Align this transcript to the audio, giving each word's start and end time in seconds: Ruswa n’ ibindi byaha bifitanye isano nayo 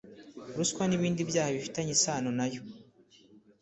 Ruswa 0.55 0.83
n’ 0.87 0.93
ibindi 0.97 1.21
byaha 1.29 1.49
bifitanye 1.55 1.91
isano 1.97 2.29
nayo 2.37 2.61